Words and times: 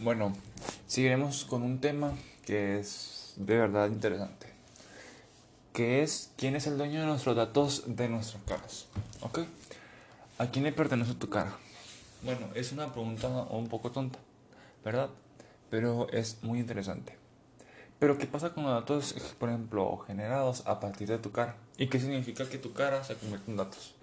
Bueno, 0.00 0.32
seguiremos 0.86 1.44
con 1.44 1.64
un 1.64 1.80
tema 1.80 2.12
que 2.46 2.78
es 2.78 3.32
de 3.34 3.58
verdad 3.58 3.88
interesante. 3.88 4.46
Que 5.72 6.04
es 6.04 6.30
quién 6.36 6.54
es 6.54 6.68
el 6.68 6.78
dueño 6.78 7.00
de 7.00 7.06
nuestros 7.06 7.34
datos 7.34 7.82
de 7.86 8.08
nuestras 8.08 8.40
caras. 8.44 8.86
¿Ok? 9.22 9.40
¿A 10.38 10.46
quién 10.46 10.64
le 10.64 10.72
pertenece 10.72 11.14
tu 11.14 11.28
cara? 11.28 11.56
Bueno, 12.22 12.46
es 12.54 12.70
una 12.70 12.92
pregunta 12.92 13.26
un 13.26 13.66
poco 13.66 13.90
tonta, 13.90 14.20
¿verdad? 14.84 15.10
Pero 15.68 16.08
es 16.10 16.38
muy 16.42 16.60
interesante. 16.60 17.16
Pero 17.98 18.18
¿qué 18.18 18.26
pasa 18.26 18.54
con 18.54 18.62
los 18.62 18.74
datos, 18.74 19.16
por 19.40 19.48
ejemplo, 19.48 19.98
generados 20.06 20.62
a 20.66 20.78
partir 20.78 21.08
de 21.08 21.18
tu 21.18 21.32
cara? 21.32 21.56
¿Y 21.76 21.88
qué 21.88 21.98
significa 21.98 22.48
que 22.48 22.58
tu 22.58 22.72
cara 22.72 23.02
se 23.02 23.16
convierte 23.16 23.50
en 23.50 23.56
datos? 23.56 23.96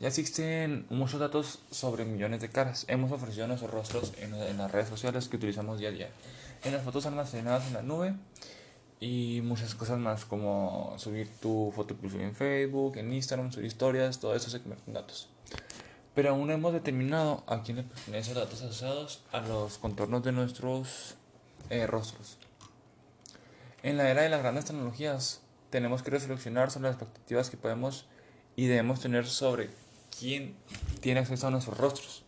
Ya 0.00 0.08
existen 0.08 0.86
muchos 0.88 1.20
datos 1.20 1.58
sobre 1.70 2.06
millones 2.06 2.40
de 2.40 2.48
caras. 2.48 2.86
Hemos 2.88 3.12
ofrecido 3.12 3.46
nuestros 3.46 3.70
rostros 3.70 4.14
en, 4.16 4.56
las 4.56 4.72
redes 4.72 4.88
sociales 4.88 5.28
que 5.28 5.36
utilizamos 5.36 5.78
día 5.78 5.90
a 5.90 5.92
día. 5.92 6.08
En 6.64 6.72
las 6.72 6.82
fotos 6.82 7.04
almacenadas 7.04 7.66
en 7.66 7.74
la 7.74 7.82
nube 7.82 8.14
y 8.98 9.42
muchas 9.44 9.74
cosas 9.74 9.98
más 9.98 10.24
como 10.24 10.94
subir 10.96 11.28
tu 11.42 11.70
foto 11.76 11.94
en 12.02 12.34
Facebook, 12.34 12.96
en 12.96 13.12
Instagram, 13.12 13.52
subir 13.52 13.66
historias, 13.66 14.18
todo 14.18 14.34
eso 14.34 14.48
se 14.48 14.60
convierte 14.60 14.84
en 14.86 14.94
datos. 14.94 15.28
Pero 16.14 16.30
aún 16.30 16.46
no 16.46 16.54
hemos 16.54 16.72
determinado 16.72 17.44
a 17.46 17.62
quién 17.62 17.76
le 17.76 17.82
pertenecen 17.82 18.36
datos 18.36 18.62
asociados 18.62 19.22
a 19.32 19.40
los 19.40 19.76
contornos 19.76 20.24
de 20.24 20.32
nuestros 20.32 21.16
eh, 21.68 21.86
rostros. 21.86 22.38
En 23.82 23.98
la 23.98 24.08
era 24.08 24.22
de 24.22 24.30
las 24.30 24.40
grandes 24.40 24.64
tecnologías 24.64 25.42
tenemos 25.68 26.02
que 26.02 26.10
reflexionar 26.10 26.70
sobre 26.70 26.88
las 26.88 26.96
expectativas 26.96 27.50
que 27.50 27.58
podemos 27.58 28.06
y 28.56 28.66
debemos 28.66 29.00
tener 29.00 29.26
sobre 29.26 29.68
quién 30.20 30.54
tiene 31.00 31.20
acceso 31.20 31.46
a 31.46 31.50
nuestros 31.50 31.78
rostros. 31.78 32.22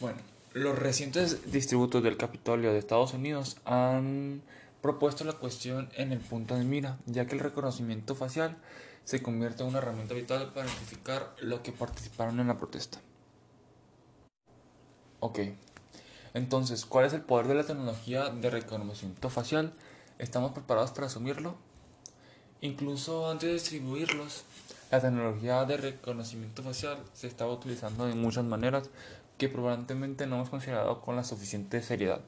Bueno, 0.00 0.18
los 0.54 0.78
recientes 0.78 1.52
distributos 1.52 2.02
del 2.02 2.16
Capitolio 2.16 2.72
de 2.72 2.78
Estados 2.78 3.12
Unidos 3.12 3.58
han 3.66 4.42
propuesto 4.80 5.24
la 5.24 5.34
cuestión 5.34 5.90
en 5.94 6.12
el 6.12 6.20
punto 6.20 6.56
de 6.56 6.64
mira, 6.64 6.98
ya 7.06 7.26
que 7.26 7.34
el 7.34 7.40
reconocimiento 7.40 8.14
facial 8.14 8.56
se 9.04 9.22
convierte 9.22 9.62
en 9.62 9.68
una 9.68 9.78
herramienta 9.78 10.14
vital 10.14 10.52
para 10.54 10.66
identificar 10.66 11.34
los 11.40 11.60
que 11.60 11.72
participaron 11.72 12.40
en 12.40 12.48
la 12.48 12.58
protesta. 12.58 13.00
Ok, 15.20 15.40
entonces, 16.32 16.84
¿cuál 16.84 17.04
es 17.04 17.12
el 17.12 17.22
poder 17.22 17.46
de 17.48 17.54
la 17.54 17.64
tecnología 17.64 18.30
de 18.30 18.50
reconocimiento 18.50 19.30
facial? 19.30 19.72
¿Estamos 20.18 20.52
preparados 20.52 20.90
para 20.90 21.06
asumirlo? 21.06 21.54
Incluso 22.60 23.30
antes 23.30 23.48
de 23.48 23.54
distribuirlos, 23.54 24.44
la 24.94 25.00
tecnología 25.00 25.64
de 25.64 25.76
reconocimiento 25.76 26.62
facial 26.62 26.98
se 27.14 27.26
estaba 27.26 27.52
utilizando 27.52 28.06
de 28.06 28.14
muchas 28.14 28.44
maneras 28.44 28.90
que 29.38 29.48
probablemente 29.48 30.28
no 30.28 30.36
hemos 30.36 30.50
considerado 30.50 31.00
con 31.00 31.16
la 31.16 31.24
suficiente 31.24 31.82
seriedad. 31.82 32.20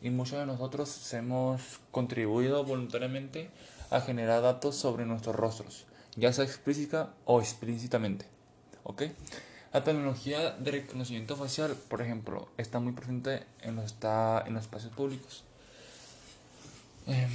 Y 0.00 0.08
muchos 0.08 0.38
de 0.38 0.46
nosotros 0.46 1.12
hemos 1.12 1.80
contribuido 1.90 2.64
voluntariamente 2.64 3.50
a 3.90 4.00
generar 4.00 4.40
datos 4.40 4.74
sobre 4.74 5.04
nuestros 5.04 5.36
rostros, 5.36 5.84
ya 6.16 6.32
sea 6.32 6.46
explícita 6.46 7.12
o 7.26 7.40
explícitamente. 7.40 8.24
¿Ok? 8.84 9.02
La 9.74 9.84
tecnología 9.84 10.52
de 10.52 10.70
reconocimiento 10.70 11.36
facial, 11.36 11.76
por 11.88 12.00
ejemplo, 12.00 12.48
está 12.56 12.80
muy 12.80 12.94
presente 12.94 13.42
en 13.60 13.76
los, 13.76 13.84
está 13.84 14.42
en 14.46 14.54
los 14.54 14.62
espacios 14.62 14.94
públicos. 14.94 15.44
Eh, 17.06 17.28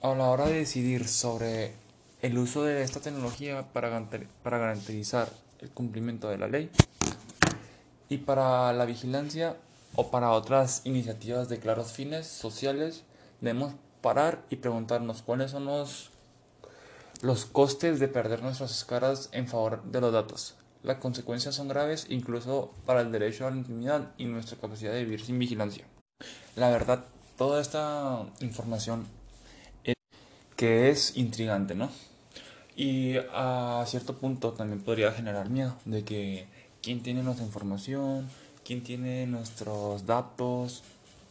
a 0.00 0.14
la 0.14 0.30
hora 0.30 0.46
de 0.46 0.54
decidir 0.54 1.06
sobre 1.06 1.74
el 2.22 2.38
uso 2.38 2.64
de 2.64 2.82
esta 2.82 3.00
tecnología 3.00 3.62
para, 3.72 4.08
para 4.42 4.58
garantizar 4.58 5.30
el 5.60 5.70
cumplimiento 5.70 6.28
de 6.28 6.38
la 6.38 6.48
ley 6.48 6.70
y 8.08 8.18
para 8.18 8.72
la 8.72 8.84
vigilancia 8.84 9.56
o 9.94 10.10
para 10.10 10.30
otras 10.30 10.82
iniciativas 10.84 11.48
de 11.48 11.58
claros 11.58 11.92
fines 11.92 12.26
sociales, 12.26 13.04
debemos 13.40 13.74
parar 14.00 14.44
y 14.50 14.56
preguntarnos 14.56 15.22
cuáles 15.22 15.50
son 15.50 15.64
los, 15.64 16.10
los 17.22 17.44
costes 17.44 17.98
de 17.98 18.08
perder 18.08 18.42
nuestras 18.42 18.84
caras 18.84 19.28
en 19.32 19.48
favor 19.48 19.82
de 19.84 20.00
los 20.00 20.12
datos. 20.12 20.54
Las 20.82 20.98
consecuencias 20.98 21.54
son 21.54 21.68
graves 21.68 22.06
incluso 22.10 22.72
para 22.84 23.00
el 23.00 23.10
derecho 23.10 23.46
a 23.46 23.50
la 23.50 23.56
intimidad 23.56 24.12
y 24.18 24.26
nuestra 24.26 24.58
capacidad 24.58 24.92
de 24.92 25.04
vivir 25.04 25.24
sin 25.24 25.38
vigilancia. 25.38 25.86
La 26.54 26.70
verdad, 26.70 27.04
toda 27.36 27.60
esta 27.60 28.24
información 28.40 29.06
que 30.56 30.88
es 30.88 31.16
intrigante, 31.16 31.74
¿no? 31.74 31.90
Y 32.76 33.16
a 33.32 33.82
cierto 33.86 34.18
punto 34.18 34.52
también 34.52 34.82
podría 34.82 35.10
generar 35.10 35.48
miedo 35.48 35.74
de 35.86 36.04
que 36.04 36.46
quién 36.82 37.02
tiene 37.02 37.22
nuestra 37.22 37.46
información, 37.46 38.28
quién 38.64 38.82
tiene 38.82 39.26
nuestros 39.26 40.04
datos, 40.04 40.82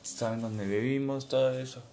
saben 0.02 0.42
dónde 0.42 0.66
vivimos, 0.66 1.30
todo 1.30 1.58
eso. 1.58 1.84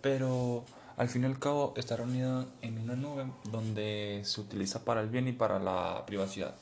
Pero 0.00 0.64
al 0.96 1.08
fin 1.08 1.22
y 1.22 1.26
al 1.26 1.40
cabo 1.40 1.74
está 1.76 1.96
reunida 1.96 2.46
en 2.62 2.78
una 2.78 2.94
nube 2.94 3.26
donde 3.50 4.20
se 4.24 4.40
utiliza 4.40 4.84
para 4.84 5.00
el 5.00 5.08
bien 5.08 5.26
y 5.26 5.32
para 5.32 5.58
la 5.58 6.04
privacidad. 6.06 6.54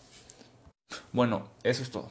Bueno, 1.12 1.48
eso 1.62 1.82
es 1.82 1.90
todo. 1.90 2.08